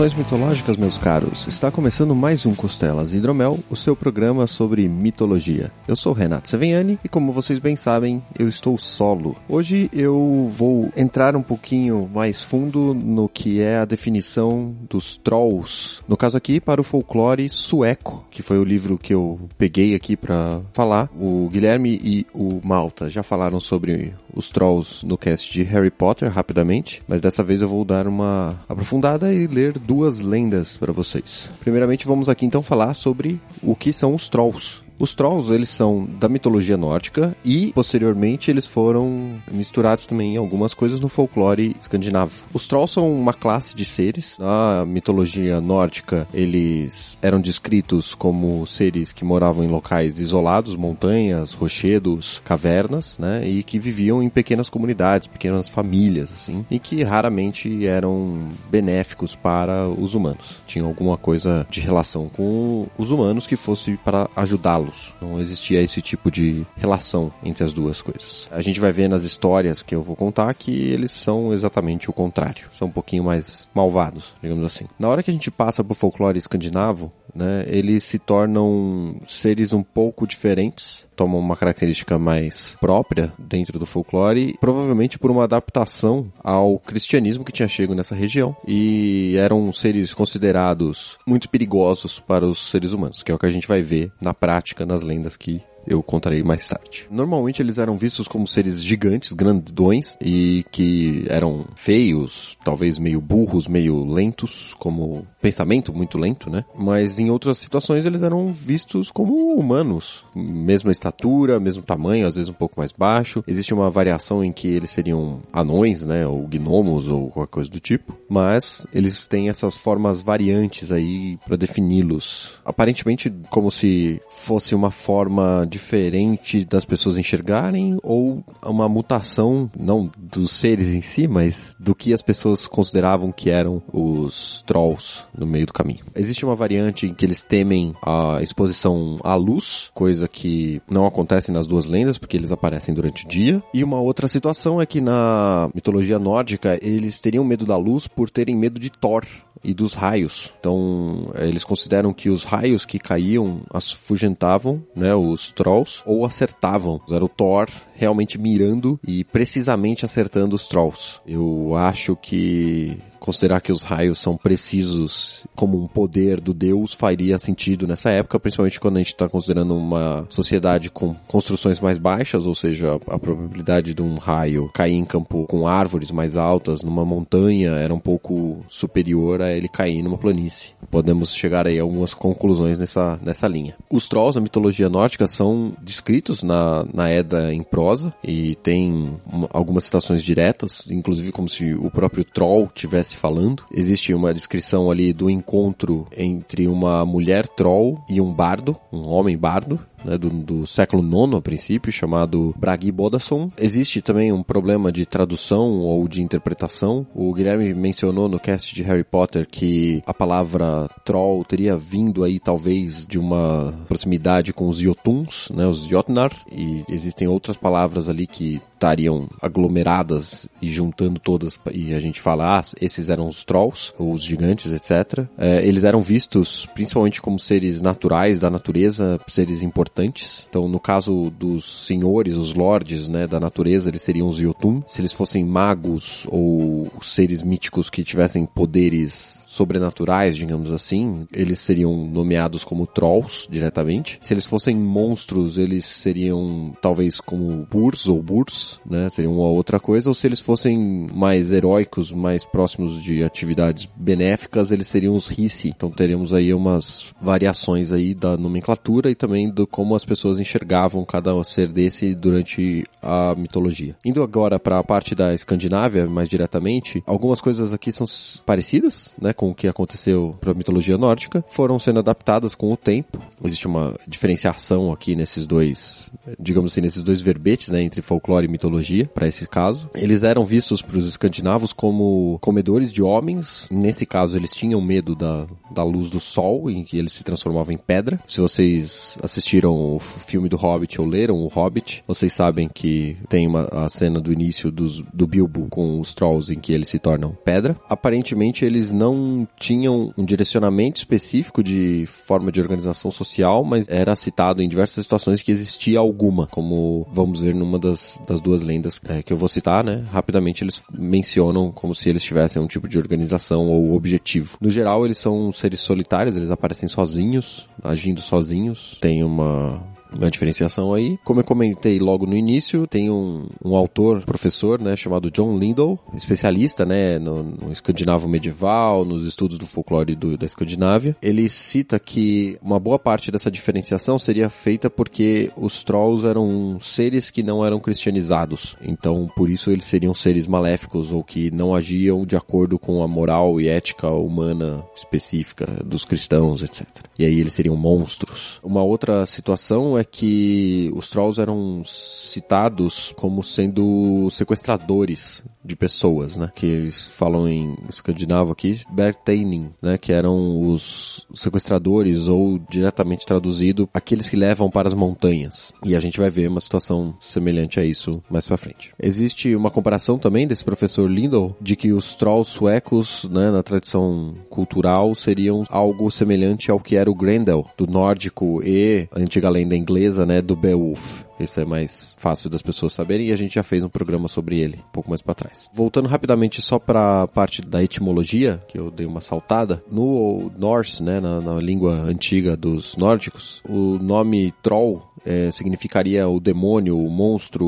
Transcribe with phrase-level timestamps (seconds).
[0.00, 1.46] Saudações mitológicas, meus caros.
[1.46, 5.70] Está começando mais um Costelas Hidromel, o seu programa sobre mitologia.
[5.86, 9.36] Eu sou Renato Seveniani e como vocês bem sabem, eu estou solo.
[9.46, 16.00] Hoje eu vou entrar um pouquinho mais fundo no que é a definição dos trolls.
[16.08, 20.16] No caso aqui, para o folclore sueco, que foi o livro que eu peguei aqui
[20.16, 21.10] para falar.
[21.14, 26.30] O Guilherme e o Malta já falaram sobre os trolls no cast de Harry Potter
[26.30, 31.50] rapidamente, mas dessa vez eu vou dar uma aprofundada e ler duas lendas para vocês.
[31.58, 34.80] Primeiramente, vamos aqui então falar sobre o que são os trolls.
[35.00, 40.74] Os Trolls, eles são da mitologia nórdica e, posteriormente, eles foram misturados também em algumas
[40.74, 42.44] coisas no folclore escandinavo.
[42.52, 44.36] Os Trolls são uma classe de seres.
[44.38, 52.42] Na mitologia nórdica, eles eram descritos como seres que moravam em locais isolados, montanhas, rochedos,
[52.44, 53.48] cavernas, né?
[53.48, 59.88] E que viviam em pequenas comunidades, pequenas famílias, assim, e que raramente eram benéficos para
[59.88, 60.56] os humanos.
[60.66, 64.89] Tinham alguma coisa de relação com os humanos que fosse para ajudá-los
[65.20, 68.48] não existia esse tipo de relação entre as duas coisas.
[68.50, 72.12] A gente vai ver nas histórias que eu vou contar que eles são exatamente o
[72.12, 72.66] contrário.
[72.70, 74.86] São um pouquinho mais malvados, digamos assim.
[74.98, 79.82] Na hora que a gente passa pro folclore escandinavo, né, eles se tornam seres um
[79.82, 86.78] pouco diferentes, tomam uma característica mais própria dentro do folclore, provavelmente por uma adaptação ao
[86.78, 88.56] cristianismo que tinha chegado nessa região.
[88.66, 93.50] E eram seres considerados muito perigosos para os seres humanos, que é o que a
[93.50, 97.06] gente vai ver na prática nas lendas que eu contarei mais tarde.
[97.10, 103.66] Normalmente eles eram vistos como seres gigantes, grandões e que eram feios, talvez meio burros,
[103.66, 106.64] meio lentos, como pensamento muito lento, né?
[106.74, 112.48] Mas em outras situações eles eram vistos como humanos, mesma estatura, mesmo tamanho, às vezes
[112.48, 113.42] um pouco mais baixo.
[113.46, 117.80] Existe uma variação em que eles seriam anões, né, ou gnomos ou qualquer coisa do
[117.80, 122.52] tipo, mas eles têm essas formas variantes aí para defini-los.
[122.64, 130.52] Aparentemente como se fosse uma forma diferente das pessoas enxergarem ou uma mutação, não dos
[130.52, 135.66] seres em si, mas do que as pessoas consideravam que eram os trolls no meio
[135.66, 136.04] do caminho.
[136.14, 141.52] Existe uma variante em que eles temem a exposição à luz, coisa que não acontece
[141.52, 143.62] nas duas lendas, porque eles aparecem durante o dia.
[143.72, 148.28] E uma outra situação é que na mitologia nórdica eles teriam medo da luz por
[148.28, 149.24] terem medo de Thor,
[149.62, 150.50] e dos raios.
[150.58, 156.98] Então, eles consideram que os raios que caíam afugentavam, né, os trolls, ou acertavam.
[157.10, 161.20] Era o Thor realmente mirando e precisamente acertando os trolls.
[161.26, 167.38] Eu acho que considerar que os raios são precisos como um poder do deus faria
[167.38, 172.46] sentido nessa época, principalmente quando a gente está considerando uma sociedade com construções mais baixas,
[172.46, 177.04] ou seja, a probabilidade de um raio cair em campo com árvores mais altas, numa
[177.04, 180.70] montanha, era um pouco superior a ele cair numa planície.
[180.90, 183.74] Podemos chegar aí a algumas conclusões nessa, nessa linha.
[183.90, 189.14] Os trolls na mitologia nórdica são descritos na, na Edda em prosa e tem
[189.52, 193.64] algumas citações diretas, inclusive como se o próprio troll tivesse falando.
[193.72, 199.36] Existe uma descrição ali do encontro entre uma mulher troll e um bardo, um homem
[199.36, 203.50] bardo, né, do, do, século IX a princípio, chamado Bragi Bodasson.
[203.58, 207.06] Existe também um problema de tradução ou de interpretação.
[207.14, 212.38] O Guilherme mencionou no cast de Harry Potter que a palavra troll teria vindo aí
[212.38, 218.26] talvez de uma proximidade com os Jotuns, né, os Jotnar, e existem outras palavras ali
[218.26, 223.92] que estariam aglomeradas e juntando todas e a gente fala, ah, esses eram os trolls,
[223.98, 225.26] ou os gigantes, etc.
[225.36, 230.46] É, eles eram vistos principalmente como seres naturais da natureza, seres importantes importantes.
[230.48, 234.82] Então, no caso dos senhores, os lords, né, da natureza, eles seriam os Yotun.
[234.86, 241.92] Se eles fossem magos ou seres míticos que tivessem poderes sobrenaturais, digamos assim, eles seriam
[242.06, 244.16] nomeados como trolls diretamente.
[244.20, 249.10] Se eles fossem monstros, eles seriam talvez como burs ou burs, né?
[249.10, 250.08] Seriam uma outra coisa.
[250.08, 255.68] Ou se eles fossem mais heróicos, mais próximos de atividades benéficas, eles seriam os Hissi.
[255.68, 261.04] Então teríamos aí umas variações aí da nomenclatura e também do como as pessoas enxergavam
[261.04, 263.96] cada ser desse durante a mitologia.
[264.04, 268.06] Indo agora para a parte da Escandinávia, mais diretamente, algumas coisas aqui são
[268.44, 272.76] parecidas, né, com o que aconteceu para a mitologia nórdica, foram sendo adaptadas com o
[272.76, 273.18] tempo.
[273.44, 278.50] Existe uma diferenciação aqui nesses dois, digamos assim, nesses dois verbetes, né, entre folclore e
[278.50, 279.90] mitologia, para esse caso.
[279.94, 283.68] Eles eram vistos para os escandinavos como comedores de homens.
[283.70, 287.72] Nesse caso, eles tinham medo da, da luz do sol, em que eles se transformavam
[287.72, 288.18] em pedra.
[288.26, 293.46] Se vocês assistiram o filme do Hobbit ou leram o Hobbit, vocês sabem que tem
[293.46, 296.98] uma, a cena do início dos, do Bilbo com os Trolls em que eles se
[296.98, 297.76] tornam pedra.
[297.88, 304.62] Aparentemente, eles não tinham um direcionamento específico de forma de organização social, mas era citado
[304.62, 309.22] em diversas situações que existia alguma, como vamos ver numa das, das duas lendas é,
[309.22, 310.04] que eu vou citar, né?
[310.10, 314.56] Rapidamente eles mencionam como se eles tivessem um tipo de organização ou objetivo.
[314.60, 319.82] No geral, eles são seres solitários, eles aparecem sozinhos, agindo sozinhos, tem uma
[320.16, 321.18] uma diferenciação aí.
[321.24, 325.98] Como eu comentei logo no início, tem um, um autor, professor, né, chamado John Lindell,
[326.14, 331.16] especialista, né, no, no escandinavo medieval, nos estudos do folclore do, da Escandinávia.
[331.22, 337.30] Ele cita que uma boa parte dessa diferenciação seria feita porque os trolls eram seres
[337.30, 338.76] que não eram cristianizados.
[338.82, 343.08] Então, por isso eles seriam seres maléficos ou que não agiam de acordo com a
[343.08, 346.86] moral e ética humana específica dos cristãos, etc.
[347.18, 348.60] E aí eles seriam monstros.
[348.62, 356.50] Uma outra situação é que os trolls eram citados como sendo sequestradores de pessoas, né?
[356.54, 359.98] Que eles falam em escandinavo aqui, Bertaining, né?
[359.98, 365.72] Que eram os sequestradores ou diretamente traduzido, aqueles que levam para as montanhas.
[365.84, 368.92] E a gente vai ver uma situação semelhante a isso mais pra frente.
[368.98, 374.34] Existe uma comparação também desse professor Lindell de que os trolls suecos, né, na tradição
[374.48, 379.89] cultural, seriam algo semelhante ao que era o Grendel, do nórdico e antiga lenda inglesa,
[380.26, 381.24] né, do Beowulf.
[381.38, 384.60] Esse é mais fácil das pessoas saberem e a gente já fez um programa sobre
[384.60, 385.70] ele um pouco mais para trás.
[385.72, 391.02] Voltando rapidamente só para a parte da etimologia, que eu dei uma saltada, no Norse,
[391.02, 397.10] né, na, na língua antiga dos nórdicos, o nome Troll é, significaria o demônio, o
[397.10, 397.66] monstro,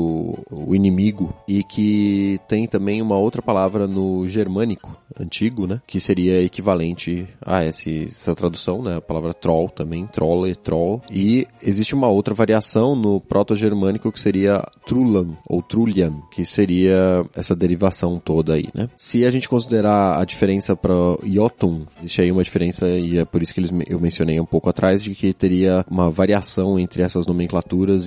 [0.51, 6.41] o inimigo, e que tem também uma outra palavra no germânico antigo, né, que seria
[6.41, 12.33] equivalente a essa, tradução, né, a palavra troll também, trolle, troll, e existe uma outra
[12.33, 18.89] variação no proto-germânico que seria trulan ou trulian, que seria essa derivação toda aí, né.
[18.97, 23.41] Se a gente considerar a diferença para Jotun, existe aí uma diferença e é por
[23.41, 27.25] isso que eles, eu mencionei um pouco atrás de que teria uma variação entre essas
[27.25, 27.42] nomenclaturas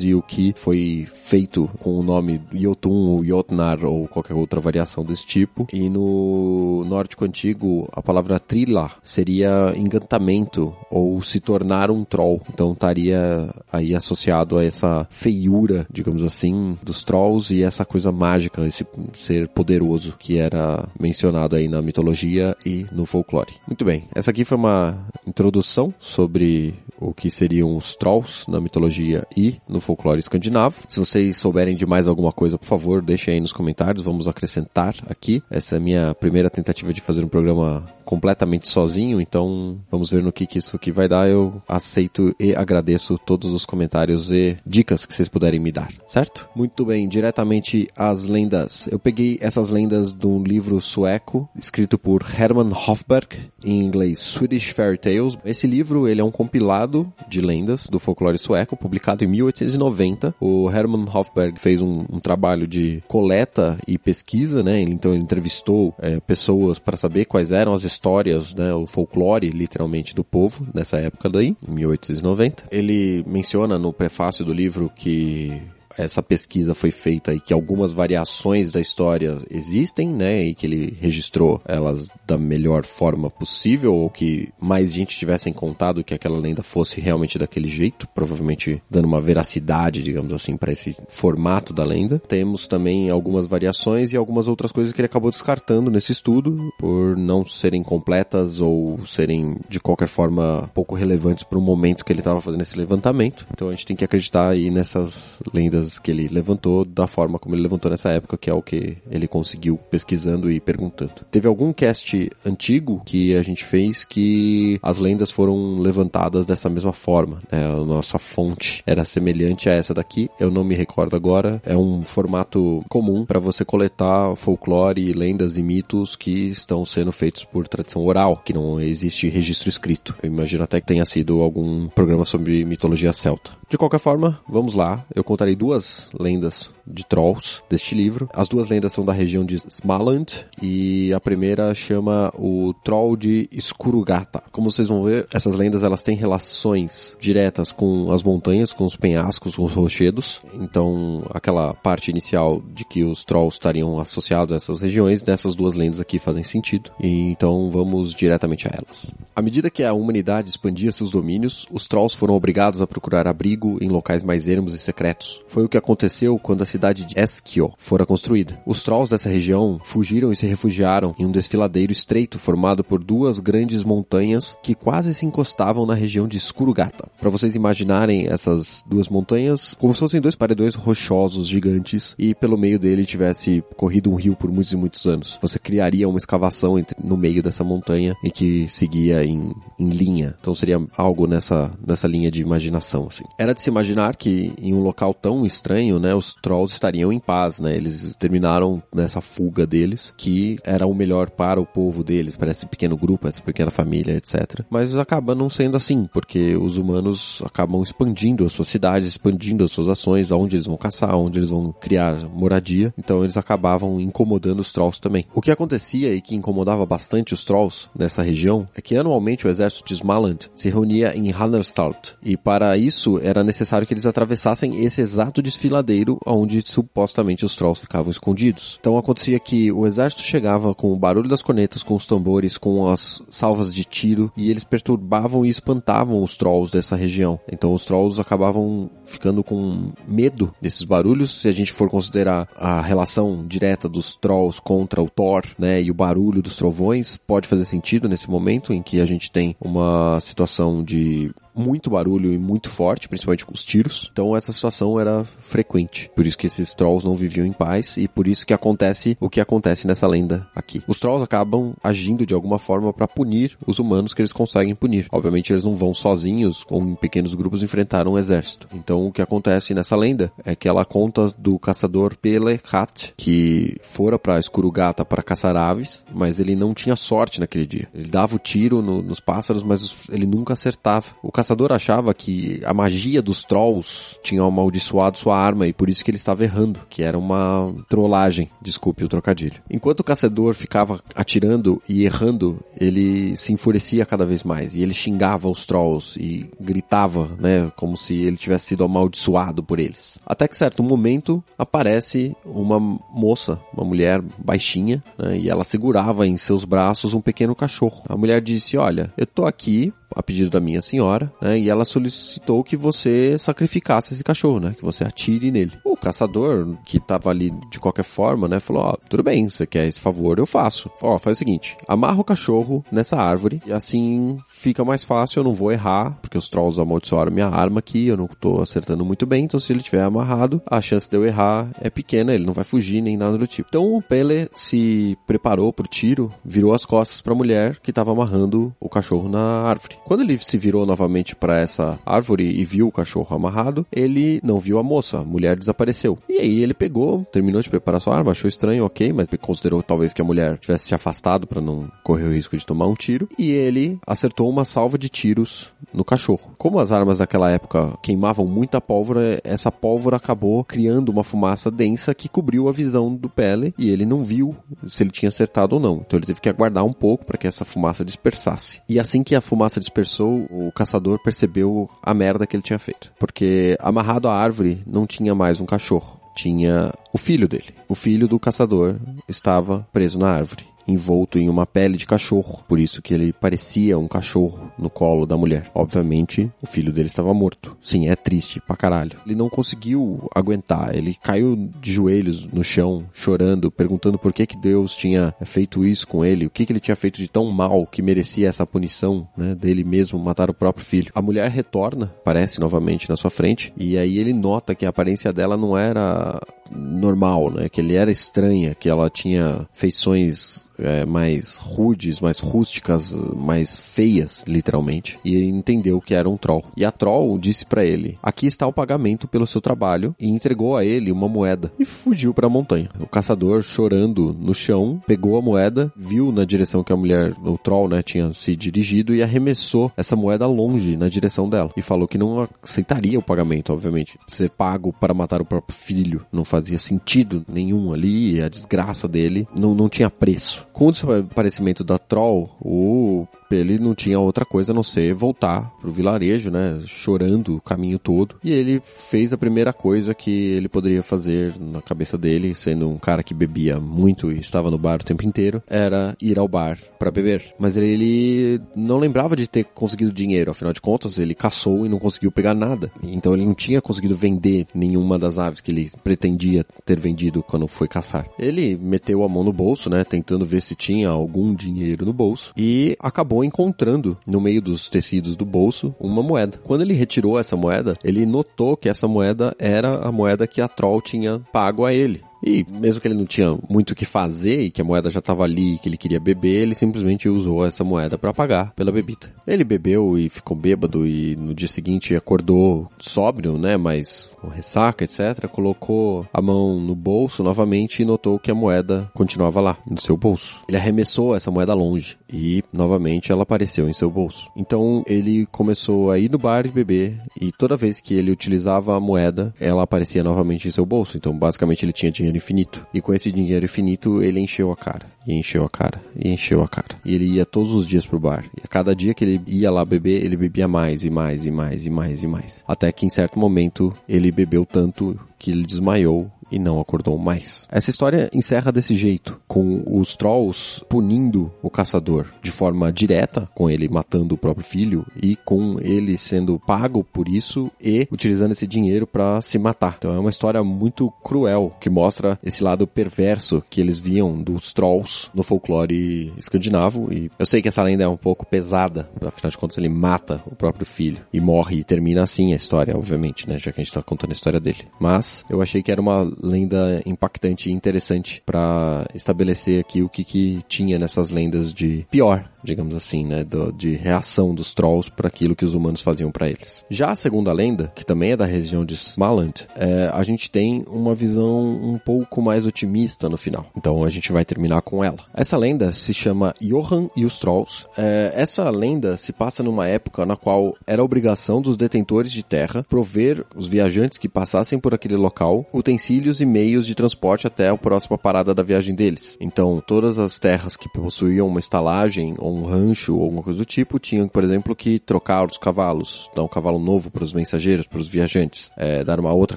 [0.02, 5.04] e o que foi feito com o nome Jotun ou Jotnar ou qualquer outra variação
[5.04, 5.66] desse tipo.
[5.72, 12.40] E no nórdico antigo, a palavra trila seria encantamento ou se tornar um troll.
[12.52, 18.66] Então estaria aí associado a essa feiura, digamos assim, dos trolls e essa coisa mágica,
[18.66, 23.54] esse ser poderoso que era mencionado aí na mitologia e no folclore.
[23.66, 29.25] Muito bem, essa aqui foi uma introdução sobre o que seriam os trolls na mitologia
[29.36, 30.82] e no folclore escandinavo.
[30.88, 34.94] Se vocês souberem de mais alguma coisa, por favor, deixem aí nos comentários, vamos acrescentar
[35.08, 35.42] aqui.
[35.50, 40.22] Essa é a minha primeira tentativa de fazer um programa completamente sozinho, então vamos ver
[40.22, 41.28] no que, que isso aqui vai dar.
[41.28, 46.48] Eu aceito e agradeço todos os comentários e dicas que vocês puderem me dar, certo?
[46.54, 48.88] Muito bem, diretamente às lendas.
[48.90, 54.70] Eu peguei essas lendas de um livro sueco escrito por Herman Hofberg, em inglês Swedish
[54.70, 55.36] Fairy Tales.
[55.44, 60.34] Esse livro ele é um compilado de lendas do folclore sueco, publicado em 1890.
[60.40, 64.80] O Herman Hofberg fez um, um trabalho de coleta e pesquisa, né?
[64.80, 70.14] Então ele entrevistou é, pessoas para saber quais eram as histórias, né, o folclore, literalmente,
[70.14, 72.64] do povo nessa época daí, em 1890.
[72.70, 75.62] Ele menciona no prefácio do livro que
[75.96, 80.96] essa pesquisa foi feita e que algumas variações da história existem, né, e que ele
[81.00, 86.62] registrou elas da melhor forma possível, ou que mais gente tivessem contado que aquela lenda
[86.62, 92.18] fosse realmente daquele jeito, provavelmente dando uma veracidade, digamos assim, para esse formato da lenda.
[92.18, 97.16] Temos também algumas variações e algumas outras coisas que ele acabou descartando nesse estudo por
[97.16, 102.20] não serem completas ou serem de qualquer forma pouco relevantes para o momento que ele
[102.20, 103.46] estava fazendo esse levantamento.
[103.52, 107.54] Então a gente tem que acreditar aí nessas lendas que ele levantou da forma como
[107.54, 111.12] ele levantou nessa época, que é o que ele conseguiu pesquisando e perguntando.
[111.30, 116.92] Teve algum cast antigo que a gente fez que as lendas foram levantadas dessa mesma
[116.92, 117.40] forma.
[117.50, 117.64] Né?
[117.64, 120.28] A nossa fonte era semelhante a essa daqui.
[120.38, 121.60] Eu não me recordo agora.
[121.64, 127.44] É um formato comum para você coletar folclore, lendas e mitos que estão sendo feitos
[127.44, 130.14] por tradição oral, que não existe registro escrito.
[130.22, 133.50] Eu imagino até que tenha sido algum programa sobre mitologia celta.
[133.68, 135.04] De qualquer forma, vamos lá.
[135.14, 135.75] Eu contarei duas
[136.18, 138.28] lendas de trolls deste livro.
[138.32, 143.48] As duas lendas são da região de Smaland e a primeira chama o Troll de
[143.52, 144.42] Skurugata.
[144.52, 148.96] Como vocês vão ver, essas lendas elas têm relações diretas com as montanhas, com os
[148.96, 150.40] penhascos, com os rochedos.
[150.54, 155.74] Então, aquela parte inicial de que os trolls estariam associados a essas regiões, dessas duas
[155.74, 156.90] lendas aqui fazem sentido.
[157.00, 159.12] E então vamos diretamente a elas.
[159.34, 163.78] À medida que a humanidade expandia seus domínios, os trolls foram obrigados a procurar abrigo
[163.82, 165.42] em locais mais ermos e secretos.
[165.48, 168.60] Foi o que aconteceu quando a cidade de Eskio fora construída.
[168.66, 173.38] Os trolls dessa região fugiram e se refugiaram em um desfiladeiro estreito formado por duas
[173.38, 177.08] grandes montanhas que quase se encostavam na região de Skurugata.
[177.20, 182.56] Para vocês imaginarem essas duas montanhas como se fossem dois paredões rochosos gigantes e pelo
[182.56, 185.38] meio dele tivesse corrido um rio por muitos e muitos anos.
[185.42, 190.34] Você criaria uma escavação entre, no meio dessa montanha e que seguia em, em linha.
[190.40, 193.06] Então seria algo nessa, nessa linha de imaginação.
[193.08, 193.24] Assim.
[193.38, 197.18] Era de se imaginar que em um local tão estranho, né, os trolls estariam em
[197.18, 197.76] paz, né?
[197.76, 202.66] Eles terminaram nessa fuga deles, que era o melhor para o povo deles, para esse
[202.66, 204.64] pequeno grupo, essa pequena família, etc.
[204.70, 209.72] Mas acaba não sendo assim, porque os humanos acabam expandindo as suas cidades, expandindo as
[209.72, 212.92] suas ações, aonde eles vão caçar, onde eles vão criar moradia.
[212.98, 215.26] Então eles acabavam incomodando os trolls também.
[215.34, 219.50] O que acontecia e que incomodava bastante os trolls nessa região é que anualmente o
[219.50, 224.84] exército de Smaland se reunia em Hallerstalt e para isso era necessário que eles atravessassem
[224.84, 228.76] esse exato desfiladeiro onde supostamente os trolls ficavam escondidos.
[228.80, 232.88] Então acontecia que o exército chegava com o barulho das cornetas, com os tambores, com
[232.88, 237.38] as salvas de tiro e eles perturbavam e espantavam os trolls dessa região.
[237.50, 241.40] Então os trolls acabavam ficando com medo desses barulhos.
[241.40, 245.90] Se a gente for considerar a relação direta dos trolls contra o Thor, né, e
[245.90, 250.18] o barulho dos trovões, pode fazer sentido nesse momento em que a gente tem uma
[250.20, 254.08] situação de muito barulho e muito forte, principalmente com os tiros.
[254.12, 256.10] Então essa situação era frequente.
[256.14, 259.30] Por isso que esses trolls não viviam em paz e por isso que acontece o
[259.30, 260.82] que acontece nessa lenda aqui.
[260.86, 265.06] Os trolls acabam agindo de alguma forma para punir os humanos que eles conseguem punir.
[265.10, 268.68] Obviamente eles não vão sozinhos ou em pequenos grupos enfrentar um exército.
[268.72, 274.18] Então o que acontece nessa lenda é que ela conta do caçador Pelehat que fora
[274.18, 277.88] para Escurugata para caçar aves, mas ele não tinha sorte naquele dia.
[277.94, 281.06] Ele dava o tiro no, nos pássaros, mas ele nunca acertava.
[281.22, 286.04] O caçador achava que a magia dos trolls tinha amaldiçoado sua arma e por isso
[286.04, 289.60] que ele estava errando, que era uma trollagem, desculpe o trocadilho.
[289.70, 294.94] Enquanto o caçador ficava atirando e errando, ele se enfurecia cada vez mais e ele
[294.94, 300.18] xingava os trolls e gritava, né, como se ele tivesse sido amaldiçoado por eles.
[300.26, 306.36] Até que certo momento aparece uma moça, uma mulher baixinha, né, e ela segurava em
[306.36, 308.02] seus braços um pequeno cachorro.
[308.08, 311.58] A mulher disse: "Olha, eu tô aqui a pedido da minha senhora, né?
[311.58, 314.74] E ela solicitou que você sacrificasse esse cachorro, né?
[314.76, 315.72] Que você atire nele.
[315.84, 318.60] O caçador, que tava ali de qualquer forma, né?
[318.60, 320.90] Falou, ó, oh, tudo bem, você quer esse favor, eu faço.
[321.02, 325.44] Ó, faz o seguinte, amarra o cachorro nessa árvore e assim fica mais fácil, eu
[325.44, 329.26] não vou errar, porque os trolls amaldiçoaram minha arma aqui, eu não tô acertando muito
[329.26, 332.52] bem, então se ele tiver amarrado, a chance de eu errar é pequena, ele não
[332.52, 333.68] vai fugir nem nada do tipo.
[333.68, 338.74] Então o Pele se preparou pro tiro, virou as costas pra mulher que tava amarrando
[338.80, 339.96] o cachorro na árvore.
[340.06, 344.60] Quando ele se virou novamente para essa árvore e viu o cachorro amarrado, ele não
[344.60, 346.16] viu a moça, a mulher desapareceu.
[346.28, 350.12] E aí ele pegou, terminou de preparar sua arma, achou estranho, ok, mas considerou talvez
[350.12, 353.28] que a mulher tivesse se afastado para não correr o risco de tomar um tiro,
[353.36, 356.54] e ele acertou uma salva de tiros no cachorro.
[356.56, 362.14] Como as armas daquela época queimavam muita pólvora, essa pólvora acabou criando uma fumaça densa
[362.14, 365.80] que cobriu a visão do Pele e ele não viu se ele tinha acertado ou
[365.80, 365.96] não.
[366.06, 368.80] Então ele teve que aguardar um pouco para que essa fumaça dispersasse.
[368.88, 372.78] E assim que a fumaça dispersou, dispersou, o caçador percebeu a merda que ele tinha
[372.78, 373.12] feito.
[373.18, 376.20] Porque amarrado à árvore não tinha mais um cachorro.
[376.34, 377.74] Tinha o filho dele.
[377.88, 380.66] O filho do caçador estava preso na árvore.
[380.86, 385.26] Envolto em uma pele de cachorro, por isso que ele parecia um cachorro no colo
[385.26, 385.70] da mulher.
[385.74, 387.76] Obviamente, o filho dele estava morto.
[387.82, 389.18] Sim, é triste pra caralho.
[389.26, 394.56] Ele não conseguiu aguentar, ele caiu de joelhos no chão, chorando, perguntando por que que
[394.56, 397.86] Deus tinha feito isso com ele, o que que ele tinha feito de tão mal
[397.86, 401.10] que merecia essa punição, né, dele mesmo matar o próprio filho.
[401.14, 405.32] A mulher retorna, aparece novamente na sua frente, e aí ele nota que a aparência
[405.32, 407.68] dela não era normal, né?
[407.68, 414.44] Que ele era estranha, que ela tinha feições é, mais rudes, mais rústicas, mais feias,
[414.46, 415.18] literalmente.
[415.24, 416.64] E ele entendeu que era um troll.
[416.76, 420.76] E a troll disse para ele: "Aqui está o pagamento pelo seu trabalho" e entregou
[420.76, 422.90] a ele uma moeda e fugiu para a montanha.
[423.00, 427.58] O caçador, chorando no chão, pegou a moeda, viu na direção que a mulher, o
[427.58, 432.06] troll, né, tinha se dirigido e arremessou essa moeda longe na direção dela e falou
[432.06, 434.18] que não aceitaria o pagamento, obviamente.
[434.26, 439.46] Ser pago para matar o próprio filho não fazia sentido nenhum ali, a desgraça dele
[439.58, 440.66] não, não tinha preço.
[440.72, 445.70] Com o desaparecimento da Troll, o ele não tinha outra coisa a não ser voltar
[445.80, 448.36] pro vilarejo, né, chorando o caminho todo.
[448.42, 452.98] E ele fez a primeira coisa que ele poderia fazer na cabeça dele, sendo um
[452.98, 456.78] cara que bebia muito e estava no bar o tempo inteiro, era ir ao bar
[456.98, 457.54] para beber.
[457.58, 461.98] Mas ele não lembrava de ter conseguido dinheiro, afinal de contas, ele caçou e não
[461.98, 462.90] conseguiu pegar nada.
[463.02, 467.68] Então ele não tinha conseguido vender nenhuma das aves que ele pretendia ter vendido quando
[467.68, 468.26] foi caçar.
[468.38, 472.52] Ele meteu a mão no bolso, né, tentando ver se tinha algum dinheiro no bolso
[472.56, 476.58] e acabou acabou encontrando no meio dos tecidos do bolso uma moeda.
[476.64, 480.68] Quando ele retirou essa moeda, ele notou que essa moeda era a moeda que a
[480.68, 482.22] Troll tinha pago a ele.
[482.46, 485.18] E mesmo que ele não tinha muito o que fazer e que a moeda já
[485.18, 488.92] estava ali e que ele queria beber, ele simplesmente usou essa moeda para pagar pela
[488.92, 489.28] bebida.
[489.44, 495.02] Ele bebeu e ficou bêbado e no dia seguinte acordou sóbrio, né, mas com ressaca,
[495.02, 495.48] etc.
[495.50, 500.16] Colocou a mão no bolso novamente e notou que a moeda continuava lá, no seu
[500.16, 500.60] bolso.
[500.68, 504.48] Ele arremessou essa moeda longe e novamente ela apareceu em seu bolso.
[504.56, 508.96] Então ele começou a ir no bar e beber e toda vez que ele utilizava
[508.96, 511.16] a moeda, ela aparecia novamente em seu bolso.
[511.16, 512.86] Então basicamente ele tinha dinheiro infinito.
[512.92, 516.62] E com esse dinheiro infinito ele encheu a cara, e encheu a cara, e encheu
[516.62, 516.98] a cara.
[517.04, 518.44] E ele ia todos os dias pro bar.
[518.56, 521.50] E a cada dia que ele ia lá beber, ele bebia mais e mais e
[521.50, 522.64] mais e mais e mais.
[522.66, 527.66] Até que em certo momento ele bebeu tanto que ele desmaiou e não acordou mais.
[527.70, 533.68] Essa história encerra desse jeito, com os trolls punindo o caçador de forma direta, com
[533.70, 538.66] ele matando o próprio filho e com ele sendo pago por isso e utilizando esse
[538.66, 539.96] dinheiro para se matar.
[539.98, 544.72] Então é uma história muito cruel que mostra esse lado perverso que eles viam dos
[544.72, 549.50] trolls no folclore escandinavo e eu sei que essa lenda é um pouco pesada, afinal
[549.50, 553.48] de contas ele mata o próprio filho e morre e termina assim a história, obviamente,
[553.48, 554.86] né, já que a gente tá contando a história dele.
[555.00, 560.24] Mas eu achei que era uma lenda impactante e interessante para estabelecer aqui o que,
[560.24, 565.28] que tinha nessas lendas de pior, digamos assim, né, do, de reação dos trolls para
[565.28, 566.84] aquilo que os humanos faziam para eles.
[566.90, 570.84] Já a segunda lenda, que também é da região de Smaland, é, a gente tem
[570.88, 573.66] uma visão um pouco mais otimista no final.
[573.76, 575.18] Então a gente vai terminar com ela.
[575.34, 577.86] Essa lenda se chama Johan e os Trolls.
[577.96, 582.84] É, essa lenda se passa numa época na qual era obrigação dos detentores de terra
[582.88, 587.68] prover os viajantes que passassem por aquele local utensílios utensílios e meios de transporte até
[587.68, 589.36] a próxima parada da viagem deles.
[589.40, 593.64] Então, todas as terras que possuíam uma estalagem ou um rancho ou alguma coisa do
[593.64, 597.86] tipo tinham, por exemplo, que trocar os cavalos, dar um cavalo novo para os mensageiros,
[597.86, 599.56] para os viajantes, é, dar uma outra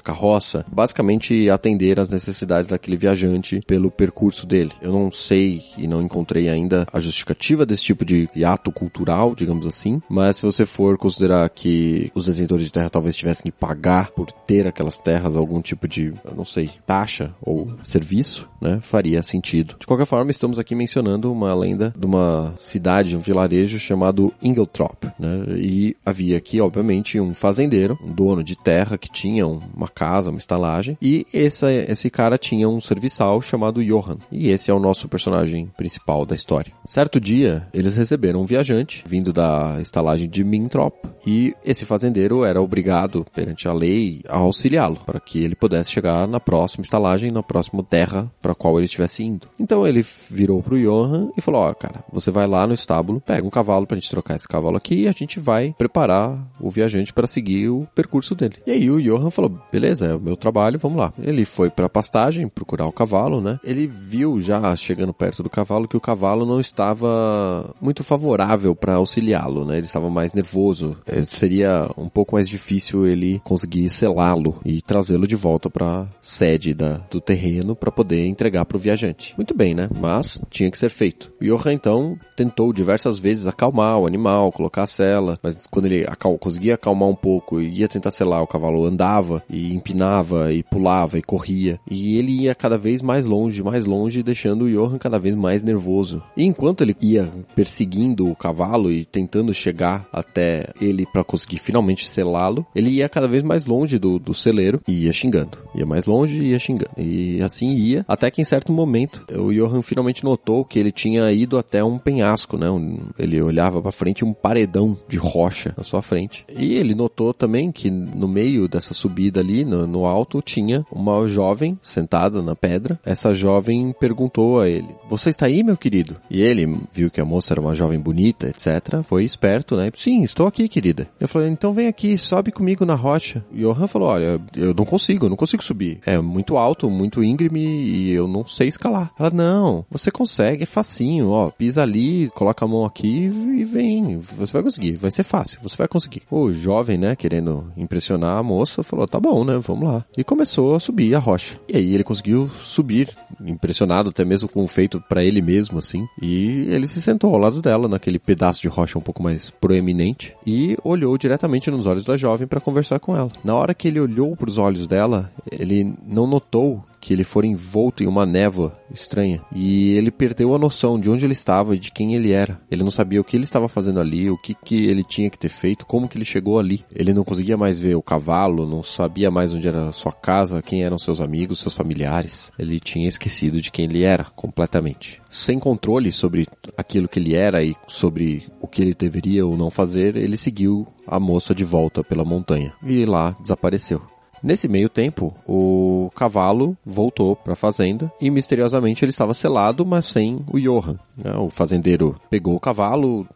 [0.00, 4.72] carroça, basicamente atender às necessidades daquele viajante pelo percurso dele.
[4.80, 9.66] Eu não sei e não encontrei ainda a justificativa desse tipo de ato cultural, digamos
[9.66, 14.10] assim, mas se você for considerar que os detentores de terra talvez tivessem que pagar
[14.10, 19.22] por ter aquelas terras algum tipo de, eu não sei, taxa ou serviço, né, faria
[19.22, 19.76] sentido.
[19.78, 25.04] De qualquer forma, estamos aqui mencionando uma lenda de uma cidade, um vilarejo chamado Ingletrop,
[25.18, 30.30] né, e havia aqui, obviamente, um fazendeiro, um dono de terra que tinha uma casa,
[30.30, 34.80] uma estalagem, e esse, esse cara tinha um serviçal chamado Johan, e esse é o
[34.80, 36.72] nosso personagem principal da história.
[36.86, 40.94] Certo dia, eles receberam um viajante vindo da estalagem de Mintrop,
[41.26, 46.26] e esse fazendeiro era obrigado, perante a lei, a auxiliá-lo, para que ele pudesse chegar
[46.26, 49.46] na próxima estalagem, na próxima terra para qual ele estivesse indo.
[49.58, 53.20] Então ele virou pro Johan e falou: Ó, oh, cara, você vai lá no estábulo,
[53.20, 56.70] pega um cavalo pra gente trocar esse cavalo aqui e a gente vai preparar o
[56.70, 58.56] viajante para seguir o percurso dele.
[58.66, 61.12] E aí o Johan falou: beleza, é o meu trabalho, vamos lá.
[61.22, 63.58] Ele foi pra pastagem procurar o cavalo, né?
[63.64, 68.94] Ele viu já chegando perto do cavalo que o cavalo não estava muito favorável para
[68.94, 69.76] auxiliá-lo, né?
[69.76, 70.96] Ele estava mais nervoso.
[71.10, 76.72] É, seria um pouco mais difícil ele conseguir selá-lo e trazê-lo de volta para sede
[76.72, 79.34] da, do terreno para poder entregar para o viajante.
[79.36, 79.88] Muito bem, né?
[79.98, 81.32] Mas tinha que ser feito.
[81.40, 86.38] Johan então tentou diversas vezes acalmar o animal, colocar a sela, mas quando ele acal
[86.38, 91.18] conseguia acalmar um pouco e ia tentar selar, o cavalo andava e empinava e pulava
[91.18, 91.80] e corria.
[91.90, 95.62] E ele ia cada vez mais longe, mais longe, deixando o Johan cada vez mais
[95.62, 96.22] nervoso.
[96.36, 102.08] E enquanto ele ia perseguindo o cavalo e tentando chegar até ele para conseguir finalmente
[102.08, 105.58] selá-lo, ele ia cada vez mais longe do, do celeiro e ia xingando.
[105.74, 106.90] Ia mais longe e ia xingando.
[106.96, 111.30] E assim ia, até que em certo momento o Johan finalmente notou que ele tinha
[111.32, 112.70] ido até um penhasco, né?
[112.70, 116.44] Um, ele olhava para frente um paredão de rocha na sua frente.
[116.48, 121.26] E ele notou também que no meio dessa subida ali, no, no alto, tinha uma
[121.26, 122.98] jovem sentada na pedra.
[123.04, 126.16] Essa jovem perguntou a ele: Você está aí, meu querido?
[126.30, 129.02] E ele viu que a moça era uma jovem bonita, etc.
[129.04, 129.90] Foi esperto, né?
[129.94, 131.08] Sim, estou aqui, querida.
[131.18, 133.44] Eu falei: Então vem aqui, sobe comigo na rocha.
[133.52, 136.00] E Johan falou: Olha, eu não consigo, eu não consigo subir.
[136.04, 139.12] É muito alto, muito íngreme e eu não sei escalar.
[139.18, 141.50] Ela: Não, você consegue, é facinho, ó.
[141.50, 143.26] Pisa ali, coloca a mão aqui
[143.58, 144.18] e vem.
[144.18, 146.22] Você vai conseguir, vai ser fácil, você vai conseguir.
[146.30, 149.58] O jovem, né, querendo impressionar a moça, falou: Tá bom, né?
[149.58, 150.04] Vamos lá.
[150.16, 151.58] E começou a subir a rocha.
[151.68, 153.10] E aí ele conseguiu subir,
[153.44, 156.06] impressionado até mesmo com o feito para ele mesmo, assim.
[156.20, 160.34] E ele se sentou ao lado dela, naquele pedaço de rocha um pouco mais proeminente,
[160.46, 163.30] e olhou diretamente nos olhos da jovem para conversar com ela.
[163.44, 167.46] Na hora que ele olhou para os olhos dela, ele não notou que ele fora
[167.46, 171.78] envolto em uma névoa estranha e ele perdeu a noção de onde ele estava e
[171.78, 172.60] de quem ele era.
[172.70, 175.38] Ele não sabia o que ele estava fazendo ali, o que, que ele tinha que
[175.38, 176.84] ter feito, como que ele chegou ali.
[176.94, 180.62] Ele não conseguia mais ver o cavalo, não sabia mais onde era a sua casa,
[180.62, 182.50] quem eram seus amigos, seus familiares.
[182.58, 185.20] Ele tinha esquecido de quem ele era completamente.
[185.30, 189.70] Sem controle sobre aquilo que ele era e sobre o que ele deveria ou não
[189.70, 194.09] fazer, ele seguiu a moça de volta pela montanha e lá desapareceu.
[194.42, 200.06] Nesse meio tempo, o cavalo voltou para a fazenda e misteriosamente ele estava selado, mas
[200.06, 200.98] sem o Johan.
[201.16, 201.34] Né?
[201.36, 203.26] O fazendeiro pegou o cavalo,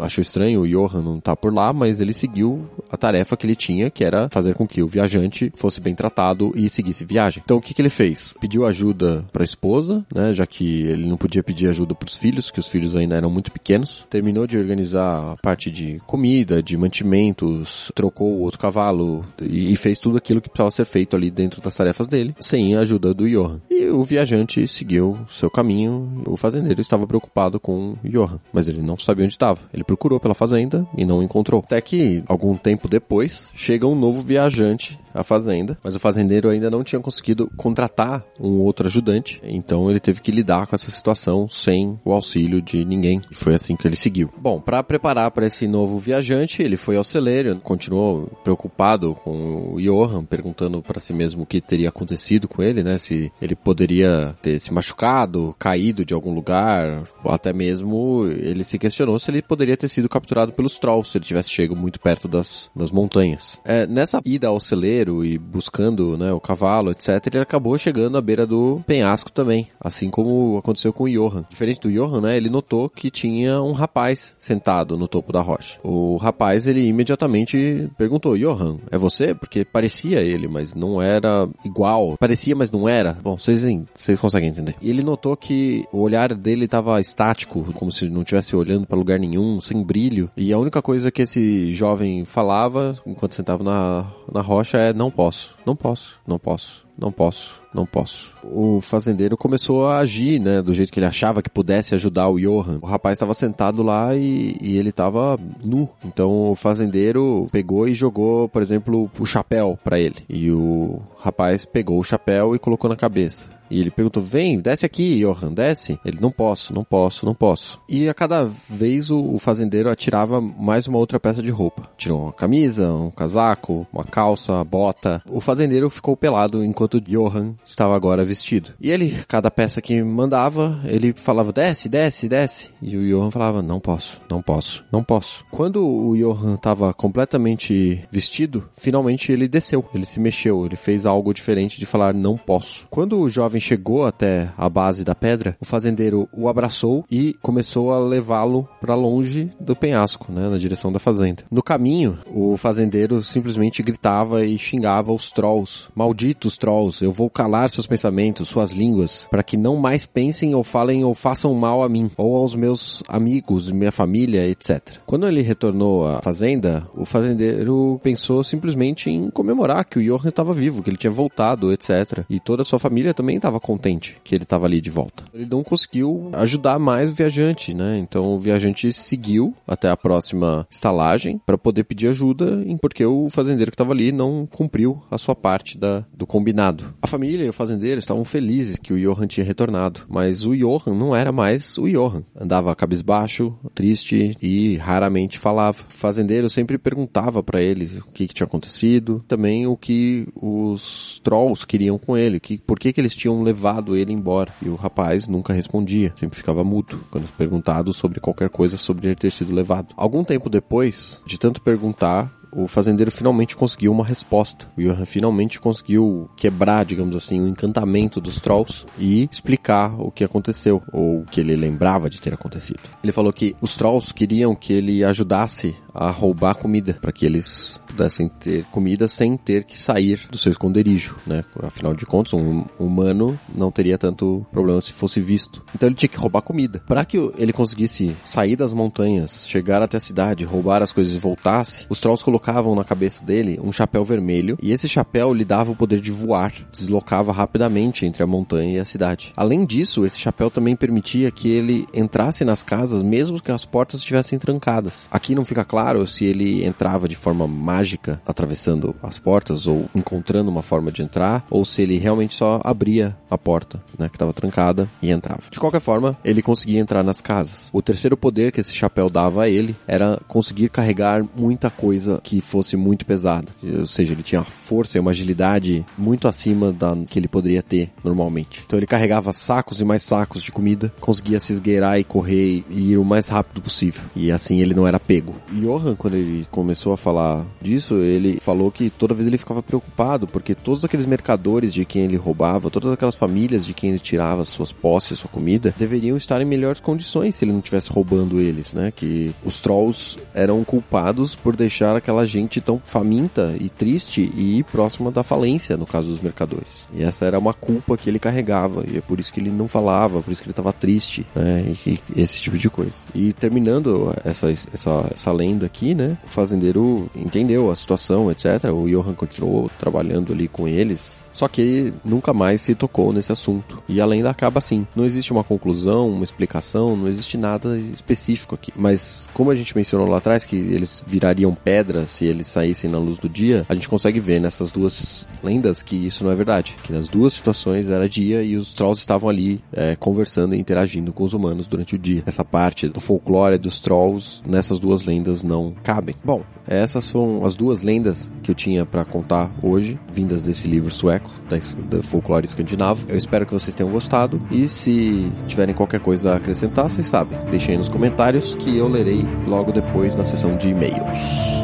[0.00, 3.54] achou estranho o Johan não tá por lá, mas ele seguiu a tarefa que ele
[3.54, 7.42] tinha, que era fazer com que o viajante fosse bem tratado e seguisse viagem.
[7.44, 8.34] Então o que, que ele fez?
[8.40, 10.32] Pediu ajuda para a esposa, né?
[10.32, 13.30] já que ele não podia pedir ajuda para os filhos, que os filhos ainda eram
[13.30, 14.06] muito pequenos.
[14.08, 19.98] Terminou de organizar a parte de comida, de mantimentos, trocou o outro cavalo e fez
[19.98, 23.28] tudo aquilo que precisava ser feito ali dentro das tarefas dele, sem a ajuda do
[23.28, 23.60] Johan.
[23.68, 26.22] E o viajante seguiu seu caminho.
[26.26, 29.60] O fazendeiro estava preocupado com Johan, mas ele não sabia onde estava.
[29.72, 31.60] Ele procurou pela fazenda e não encontrou.
[31.60, 36.70] Até que, algum tempo depois, chega um novo viajante à fazenda, mas o fazendeiro ainda
[36.70, 41.48] não tinha conseguido contratar um outro ajudante, então ele teve que lidar com essa situação
[41.48, 43.22] sem o auxílio de ninguém.
[43.30, 44.30] E foi assim que ele seguiu.
[44.36, 49.80] Bom, para preparar para esse novo viajante, ele foi ao celeiro, continuou preocupado com o
[49.80, 52.98] Johan, perguntando para si mesmo o que teria acontecido com ele, né?
[52.98, 58.78] Se ele poderia ter se machucado, caído de algum lugar, ou até mesmo ele se
[58.78, 62.28] questionou se ele poderia ter sido capturado pelos trolls, se ele tivesse chegado muito perto
[62.28, 63.58] das, das montanhas.
[63.64, 68.20] É, nessa ida ao celeiro, e buscando né, o cavalo, etc., ele acabou chegando à
[68.20, 71.44] beira do penhasco também, assim como aconteceu com o Johan.
[71.48, 75.78] Diferente do Johan, né, ele notou que tinha um rapaz sentado no topo da rocha.
[75.82, 79.34] O rapaz, ele imediatamente perguntou, Johan, é você?
[79.34, 82.16] Porque parecia ele, mas não era igual.
[82.18, 83.12] Parecia, mas não era.
[83.22, 83.62] Bom, vocês,
[83.94, 84.74] vocês conseguem entender.
[84.80, 88.96] E ele notou que o olhar dele estava estático, como se não estivesse olhando para
[88.96, 90.30] lugar nenhum, sem brilho.
[90.36, 95.10] E a única coisa que esse jovem falava, enquanto sentava na, na rocha, é não
[95.10, 98.32] posso, não posso, não posso, não posso não posso.
[98.44, 102.38] O fazendeiro começou a agir, né, do jeito que ele achava que pudesse ajudar o
[102.38, 102.78] Johan.
[102.80, 105.88] O rapaz estava sentado lá e, e ele estava nu.
[106.04, 110.16] Então o fazendeiro pegou e jogou, por exemplo, o chapéu para ele.
[110.28, 113.50] E o rapaz pegou o chapéu e colocou na cabeça.
[113.70, 115.98] E ele perguntou, vem, desce aqui, Johan, desce.
[116.04, 117.80] Ele, não posso, não posso, não posso.
[117.88, 121.88] E a cada vez o, o fazendeiro atirava mais uma outra peça de roupa.
[121.96, 125.22] Tirou uma camisa, um casaco, uma calça, uma bota.
[125.28, 128.70] O fazendeiro ficou pelado enquanto Johan estava agora vestido.
[128.80, 132.70] E ele, cada peça que mandava, ele falava, desce, desce, desce.
[132.80, 135.44] E o Johan falava, não posso, não posso, não posso.
[135.50, 141.32] Quando o Johan estava completamente vestido, finalmente ele desceu, ele se mexeu, ele fez algo
[141.32, 142.86] diferente de falar, não posso.
[142.90, 147.92] Quando o jovem chegou até a base da pedra, o fazendeiro o abraçou e começou
[147.92, 151.44] a levá-lo para longe do penhasco, né, na direção da fazenda.
[151.50, 157.70] No caminho, o fazendeiro simplesmente gritava e xingava os trolls, malditos trolls eu vou calar
[157.70, 161.88] seus pensamentos, suas línguas, para que não mais pensem ou falem ou façam mal a
[161.88, 164.98] mim, ou aos meus amigos, minha família, etc.
[165.06, 170.52] Quando ele retornou à fazenda, o fazendeiro pensou simplesmente em comemorar que o Johan estava
[170.52, 172.24] vivo, que ele tinha voltado, etc.
[172.28, 175.22] E toda a sua família também estava contente que ele estava ali de volta.
[175.34, 177.98] Ele não conseguiu ajudar mais o viajante, né?
[177.98, 183.70] Então o viajante seguiu até a próxima estalagem para poder pedir ajuda, porque o fazendeiro
[183.70, 186.94] que estava ali não cumpriu a sua parte da, do combinado.
[187.02, 190.94] A família e o fazendeiro estavam felizes que o Johan tinha retornado, mas o Johan
[190.94, 192.22] não era mais o Johan.
[192.38, 195.82] Andava cabisbaixo, triste e raramente falava.
[195.82, 201.20] O fazendeiro sempre perguntava para ele o que, que, tinha acontecido, também o que os
[201.22, 204.52] trolls queriam com ele, que, por que, que eles tinham levado ele embora.
[204.62, 209.16] E o rapaz nunca respondia, sempre ficava mudo quando perguntado sobre qualquer coisa sobre ele
[209.16, 209.94] ter sido levado.
[209.96, 214.68] Algum tempo depois, de tanto perguntar, o fazendeiro finalmente conseguiu uma resposta.
[214.76, 220.22] O Johan finalmente conseguiu quebrar, digamos assim, o encantamento dos trolls e explicar o que
[220.22, 222.80] aconteceu, ou o que ele lembrava de ter acontecido.
[223.02, 227.80] Ele falou que os trolls queriam que ele ajudasse a roubar comida, para que eles
[227.94, 231.44] pudessem ter comida sem ter que sair do seu esconderijo, né?
[231.62, 235.62] Afinal de contas, um humano não teria tanto problema se fosse visto.
[235.74, 236.82] Então ele tinha que roubar comida.
[236.86, 241.18] Para que ele conseguisse sair das montanhas, chegar até a cidade, roubar as coisas e
[241.18, 245.72] voltasse, os trolls colocavam na cabeça dele um chapéu vermelho e esse chapéu lhe dava
[245.72, 249.32] o poder de voar, deslocava rapidamente entre a montanha e a cidade.
[249.36, 254.00] Além disso, esse chapéu também permitia que ele entrasse nas casas mesmo que as portas
[254.00, 255.06] estivessem trancadas.
[255.10, 257.83] Aqui não fica claro se ele entrava de forma mágica,
[258.26, 263.16] atravessando as portas ou encontrando uma forma de entrar, ou se ele realmente só abria
[263.30, 265.42] a porta, né, que estava trancada e entrava.
[265.50, 267.68] De qualquer forma, ele conseguia entrar nas casas.
[267.72, 272.40] O terceiro poder que esse chapéu dava a ele era conseguir carregar muita coisa que
[272.40, 273.48] fosse muito pesada.
[273.62, 277.62] Ou seja, ele tinha uma força e uma agilidade muito acima da que ele poderia
[277.62, 278.62] ter normalmente.
[278.66, 282.92] Então ele carregava sacos e mais sacos de comida, conseguia se esgueirar e correr e
[282.92, 284.02] ir o mais rápido possível.
[284.14, 285.34] E assim ele não era pego.
[285.50, 290.26] Johan, quando ele começou a falar disso, ele falou que toda vez ele ficava preocupado,
[290.26, 294.44] porque todos aqueles mercadores de quem ele roubava, todas aquelas famílias de quem ele tirava
[294.44, 298.72] suas posses, sua comida, deveriam estar em melhores condições se ele não estivesse roubando eles,
[298.72, 298.92] né?
[298.94, 305.10] Que os trolls eram culpados por deixar aquela gente tão faminta e triste e próxima
[305.10, 306.86] da falência, no caso dos mercadores.
[306.92, 309.68] E essa era uma culpa que ele carregava, e é por isso que ele não
[309.68, 311.74] falava, por isso que ele estava triste, né?
[311.86, 312.94] E, e esse tipo de coisa.
[313.14, 316.16] E terminando essa, essa, essa lenda aqui, né?
[316.24, 318.64] O fazendeiro entendeu a situação, etc.
[318.72, 323.82] O Johan continuou trabalhando ali com eles, só que nunca mais se tocou nesse assunto.
[323.88, 324.86] E a lenda acaba assim.
[324.96, 328.72] Não existe uma conclusão, uma explicação, não existe nada específico aqui.
[328.74, 332.98] Mas como a gente mencionou lá atrás que eles virariam pedra se eles saíssem na
[332.98, 336.76] luz do dia, a gente consegue ver nessas duas lendas que isso não é verdade.
[336.84, 341.12] Que nas duas situações era dia e os trolls estavam ali é, conversando e interagindo
[341.12, 342.22] com os humanos durante o dia.
[342.24, 346.14] Essa parte do folclore dos trolls nessas duas lendas não cabem.
[346.24, 350.92] Bom, essas são as duas lendas que eu tinha para contar hoje, vindas desse livro
[350.92, 351.56] sueco, da,
[351.96, 353.04] da folclore escandinavo.
[353.08, 357.38] Eu espero que vocês tenham gostado e se tiverem qualquer coisa a acrescentar, vocês sabem,
[357.50, 361.54] deixem aí nos comentários que eu lerei logo depois na sessão de e-mails.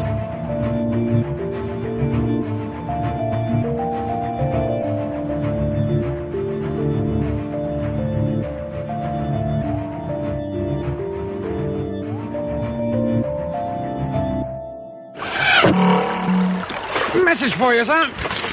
[17.24, 18.49] Message for you, sir.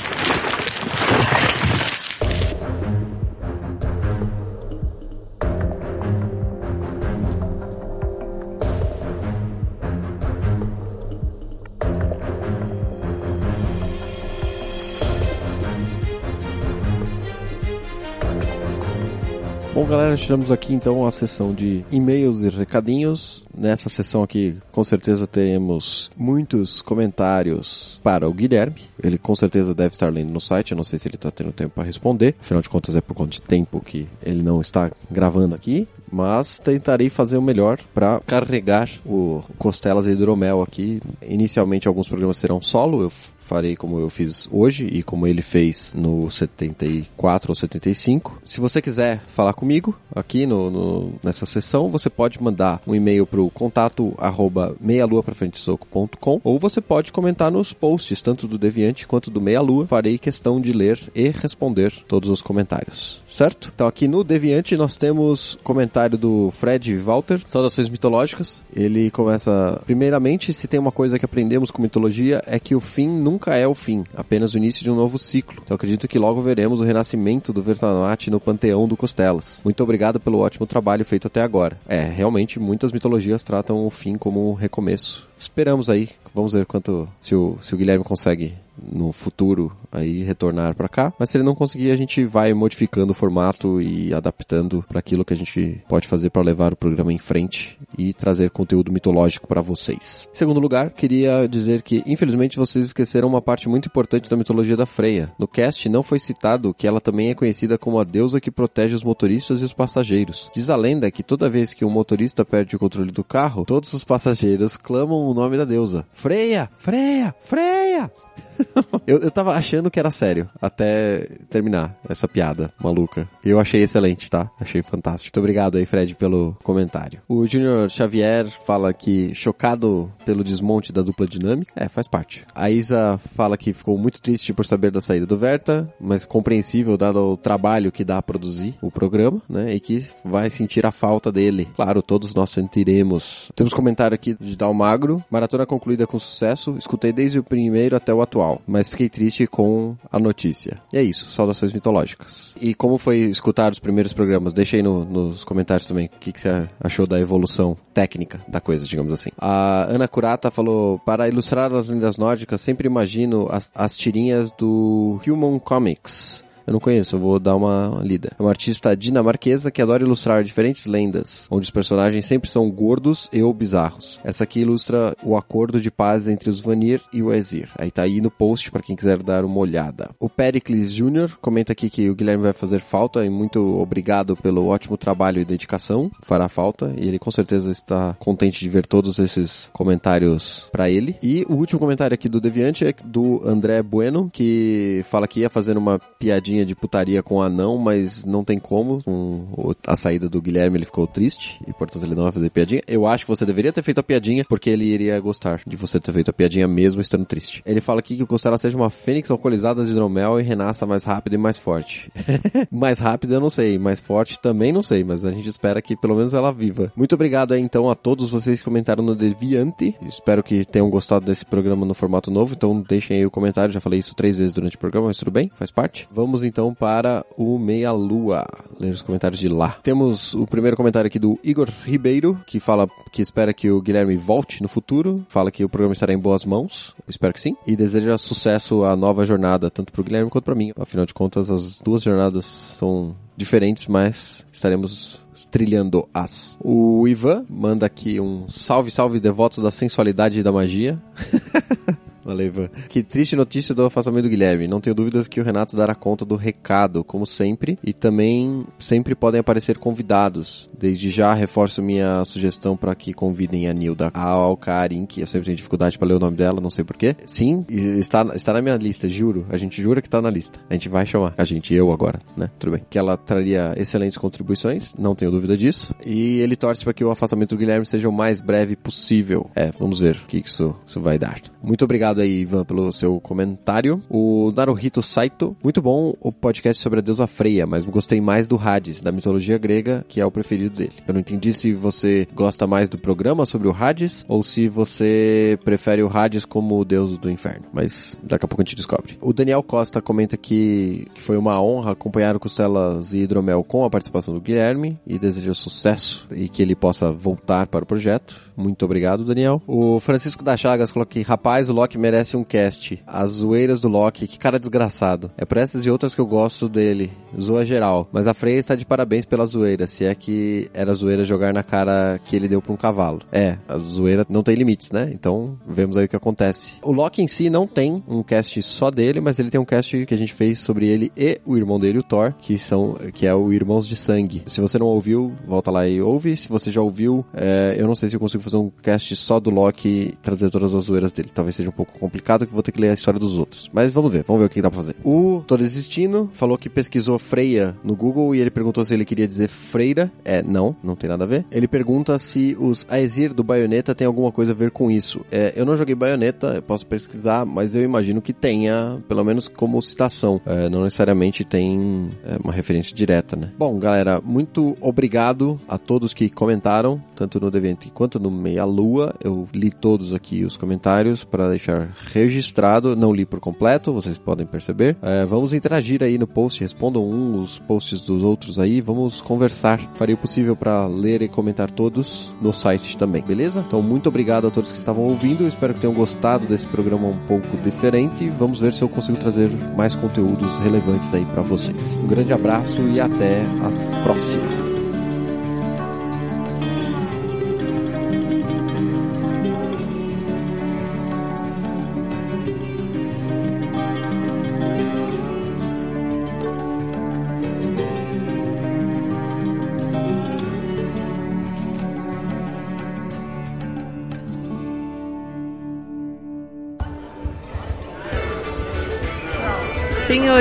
[20.08, 23.46] Galera, tiramos aqui então a sessão de e-mails e recadinhos.
[23.54, 28.84] Nessa sessão aqui, com certeza teremos muitos comentários para o Guilherme.
[29.04, 31.52] Ele com certeza deve estar lendo no site, eu não sei se ele está tendo
[31.52, 32.36] tempo para responder.
[32.39, 36.60] Afinal de contas, é por conta de tempo que ele não está gravando aqui mas
[36.60, 41.02] tentarei fazer o melhor para carregar o Costelas e Hidromel aqui.
[41.22, 43.12] Inicialmente alguns programas serão solo, eu
[43.48, 48.41] farei como eu fiz hoje e como ele fez no 74 ou 75.
[48.43, 53.26] Se você quiser falar comigo aqui no, no nessa sessão, você pode mandar um e-mail
[53.26, 59.32] para o contato arroba meialuafrafrentesoco.com ou você pode comentar nos posts, tanto do Deviante quanto
[59.32, 59.88] do Meia Lua.
[59.88, 63.72] Farei questão de ler e responder todos os comentários, certo?
[63.74, 65.58] Então aqui no Deviante nós temos
[65.97, 68.62] comentário do Fred Walter, Saudações Mitológicas.
[68.75, 73.07] Ele começa, primeiramente, se tem uma coisa que aprendemos com mitologia é que o fim
[73.07, 75.60] nunca é o fim, apenas o início de um novo ciclo.
[75.63, 79.62] Então acredito que logo veremos o renascimento do Vertanat no panteão do Costelas.
[79.63, 81.77] Muito obrigado pelo ótimo trabalho feito até agora.
[81.88, 85.27] É, realmente muitas mitologias tratam o fim como um recomeço.
[85.36, 90.75] Esperamos aí, vamos ver quanto se o, se o Guilherme consegue no futuro aí retornar
[90.75, 91.13] para cá.
[91.17, 95.25] Mas se ele não conseguir, a gente vai modificando o formato e adaptando para aquilo
[95.25, 99.47] que a gente pode fazer para levar o programa em frente e trazer conteúdo mitológico
[99.47, 100.27] para vocês.
[100.33, 104.77] Em segundo lugar, queria dizer que infelizmente vocês esqueceram uma parte muito importante da mitologia
[104.77, 105.31] da Freia.
[105.37, 108.95] No cast não foi citado que ela também é conhecida como a deusa que protege
[108.95, 110.49] os motoristas e os passageiros.
[110.53, 113.93] Diz a lenda que toda vez que um motorista perde o controle do carro, todos
[113.93, 116.05] os passageiros clamam o nome da deusa.
[116.13, 116.69] Freia!
[116.79, 117.35] Freia!
[117.39, 118.26] Freia!
[119.06, 123.28] eu, eu tava achando que era sério, até terminar essa piada maluca.
[123.43, 124.50] Eu achei excelente, tá?
[124.60, 125.30] Achei fantástico.
[125.30, 127.21] Muito obrigado aí, Fred, pelo comentário.
[127.28, 131.71] O Junior Xavier fala que chocado pelo desmonte da dupla dinâmica.
[131.76, 132.45] É, faz parte.
[132.54, 136.97] A Isa fala que ficou muito triste por saber da saída do Verta, mas compreensível
[136.97, 139.73] dado o trabalho que dá a produzir o programa, né?
[139.73, 141.67] E que vai sentir a falta dele.
[141.76, 143.52] Claro, todos nós sentiremos.
[143.56, 145.23] Temos comentário aqui de Dal Magro.
[145.30, 146.76] Maratona concluída com sucesso.
[146.78, 150.79] Escutei desde o primeiro até o atual, mas fiquei triste com a notícia.
[150.93, 152.53] E é isso, saudações mitológicas.
[152.61, 154.53] E como foi escutar os primeiros programas?
[154.53, 158.59] Deixa aí no, nos comentários também o que, que você achou da evolução técnica da
[158.59, 159.29] coisa, digamos assim.
[159.37, 165.19] A Ana Curata falou, para ilustrar as lendas nórdicas, sempre imagino as, as tirinhas do
[165.25, 168.34] Human Comics eu não conheço, eu vou dar uma lida.
[168.38, 173.30] É uma artista dinamarquesa que adora ilustrar diferentes lendas, onde os personagens sempre são gordos
[173.32, 174.19] e ou bizarros.
[174.21, 177.69] Essa aqui ilustra o acordo de paz entre os Vanir e o Ezir.
[177.77, 180.10] Aí tá aí no post para quem quiser dar uma olhada.
[180.19, 181.38] O Pericles Jr.
[181.41, 185.45] comenta aqui que o Guilherme vai fazer falta e muito obrigado pelo ótimo trabalho e
[185.45, 186.12] dedicação.
[186.21, 191.15] Fará falta e ele com certeza está contente de ver todos esses comentários para ele.
[191.23, 195.49] E o último comentário aqui do Deviante é do André Bueno, que fala que ia
[195.49, 199.02] fazer uma piadinha de putaria com o anão, mas não tem como.
[199.04, 202.82] Com a saída do Guilherme, ele ficou triste e, portanto, ele não vai fazer piadinha.
[202.88, 206.00] Eu acho que você deveria ter feito a piadinha, porque ele iria gostar de você
[206.00, 207.62] ter feito a piadinha mesmo estando triste.
[207.65, 211.04] Ele fala aqui que o Costela seja uma fênix alcoolizada de hidromel e renasça mais
[211.04, 212.12] rápido e mais forte.
[212.72, 215.96] mais rápido eu não sei, mais forte também não sei, mas a gente espera que
[215.96, 216.91] pelo menos ela viva.
[216.96, 219.96] Muito obrigado aí, então a todos vocês que comentaram no Deviante.
[220.02, 223.74] Espero que tenham gostado desse programa no formato novo, então deixem aí o comentário.
[223.74, 226.08] Já falei isso três vezes durante o programa, mas tudo bem, faz parte.
[226.12, 228.45] Vamos então para o Meia Lua.
[228.79, 229.77] Ler os comentários de lá.
[229.83, 234.15] Temos o primeiro comentário aqui do Igor Ribeiro, que fala que espera que o Guilherme
[234.15, 235.17] volte no futuro.
[235.29, 236.95] Fala que o programa estará em boas mãos.
[237.07, 237.55] espero que sim.
[237.65, 240.71] E deseja sucesso à nova jornada, tanto para o Guilherme quanto para mim.
[240.79, 245.19] Afinal de contas, as duas jornadas são diferentes, mas estaremos
[245.51, 246.57] trilhando as.
[246.60, 251.01] O Ivan manda aqui um salve, salve devotos da sensualidade e da magia.
[252.27, 252.69] Valeu, Ivan.
[252.89, 254.67] Que triste notícia do afastamento do Guilherme.
[254.67, 257.79] Não tenho dúvidas que o Renato dará conta do recado, como sempre.
[257.81, 260.69] E também sempre podem aparecer convidados.
[260.77, 265.55] Desde já reforço minha sugestão para que convidem a Nilda Alcarin, que eu sempre tenho
[265.55, 267.15] dificuldade para ler o nome dela, não sei porquê.
[267.25, 269.45] Sim, está, está na minha lista, juro.
[269.49, 270.59] A gente jura que está na lista.
[270.69, 271.33] A gente vai chamar.
[271.37, 272.49] A gente, eu agora, né?
[272.59, 272.81] Tudo bem.
[272.89, 275.95] Que ela traria excelentes contribuições, não tenho dúvida disso.
[276.05, 279.49] E ele torce para que o afastamento do Guilherme seja o mais breve possível.
[279.55, 281.39] É, vamos ver o que isso, isso vai dar.
[281.63, 284.01] Muito obrigado aí, Ivan, pelo seu comentário.
[284.10, 288.58] O Naruhito Saito, muito bom o podcast sobre a deusa Freia, mas gostei mais do
[288.58, 290.93] Hades, da mitologia grega, que é o preferido dele.
[291.08, 295.58] Eu não entendi se você gosta mais do programa sobre o Hades ou se você
[295.63, 299.17] prefere o Hades como o deus do inferno, mas daqui a pouco a gente descobre.
[299.21, 303.84] O Daniel Costa comenta que, que foi uma honra acompanhar o Costelas e Hidromel com
[303.86, 308.36] a participação do Guilherme e deseja sucesso e que ele possa voltar para o projeto.
[308.56, 309.62] Muito obrigado, Daniel.
[309.67, 313.04] O Francisco da Chagas coloca que, rapaz, o Loki merece um cast.
[313.06, 315.30] As zoeiras do Loki, que cara desgraçado.
[315.38, 317.12] É por essas e outras que eu gosto dele.
[317.39, 318.08] Zoa geral.
[318.13, 321.63] Mas a Freya está de parabéns pela zoeira, se é que era zoeira jogar na
[321.63, 323.20] cara que ele deu para um cavalo.
[323.32, 325.10] É, a zoeira não tem limites, né?
[325.13, 326.78] Então, vemos aí o que acontece.
[326.82, 330.06] O Loki em si não tem um cast só dele, mas ele tem um cast
[330.06, 333.28] que a gente fez sobre ele e o irmão dele, o Thor, que são, que
[333.28, 334.43] é o Irmãos de Sangue.
[334.48, 336.38] Se você não ouviu, volta lá e ouve.
[336.38, 339.39] Se você já ouviu, é, eu não sei se eu consigo fazer um cast só
[339.41, 341.30] do Loki trazer todas as zoeiras dele.
[341.34, 343.69] Talvez seja um pouco complicado que vou ter que ler a história dos outros.
[343.73, 344.95] Mas vamos ver, vamos ver o que dá pra fazer.
[345.04, 349.28] O Tô Desistindo falou que pesquisou freia no Google e ele perguntou se ele queria
[349.28, 350.12] dizer freira.
[350.23, 351.45] É, não, não tem nada a ver.
[351.52, 355.21] Ele pergunta se os Aesir do Bayonetta tem alguma coisa a ver com isso.
[355.32, 359.47] É, eu não joguei Bayonetta, eu posso pesquisar, mas eu imagino que tenha, pelo menos
[359.47, 360.41] como citação.
[360.45, 363.52] É, não necessariamente tem é, uma referência direta, né?
[363.58, 369.15] Bom, galera, muito obrigado a todos que comentaram, tanto no Deviant quanto no Meia Lua.
[369.23, 372.95] Eu li todos aqui os comentários para deixar registrado.
[372.95, 374.95] Não li por completo, vocês podem perceber.
[375.01, 379.80] É, vamos interagir aí no post, respondam um os posts dos outros aí, vamos conversar.
[379.95, 383.63] Farei o possível para ler e comentar todos no site também, beleza?
[383.65, 385.47] Então, muito obrigado a todos que estavam ouvindo.
[385.47, 388.30] Espero que tenham gostado desse programa um pouco diferente.
[388.30, 391.97] Vamos ver se eu consigo trazer mais conteúdos relevantes aí para vocês.
[391.97, 394.66] Um grande abraço e até a próxima.